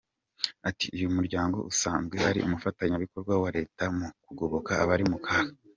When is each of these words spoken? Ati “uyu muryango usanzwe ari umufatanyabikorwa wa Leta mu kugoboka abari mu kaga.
Ati 0.69 0.85
“uyu 0.97 1.09
muryango 1.15 1.57
usanzwe 1.71 2.17
ari 2.29 2.39
umufatanyabikorwa 2.41 3.33
wa 3.43 3.49
Leta 3.57 3.83
mu 3.97 4.07
kugoboka 4.25 4.71
abari 4.83 5.05
mu 5.13 5.19
kaga. 5.27 5.55